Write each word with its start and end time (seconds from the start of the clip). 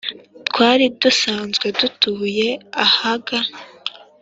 Twari 0.47 0.85
dusanzwe 1.01 1.65
dutuye 1.79 2.49
ahaga 2.85 3.37